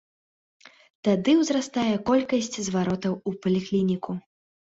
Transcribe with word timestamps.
Тады 1.07 1.31
ўзрастае 1.41 1.91
колькасць 2.09 2.57
зваротаў 2.69 3.13
у 3.19 3.31
паліклініку. 3.45 4.11